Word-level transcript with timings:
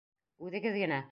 Үҙегеҙ 0.47 0.81
генә. 0.85 0.99